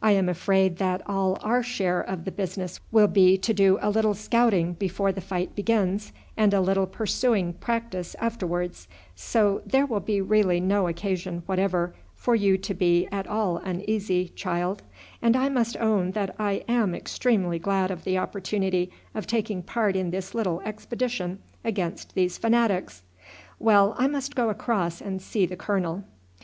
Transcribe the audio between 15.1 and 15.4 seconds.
and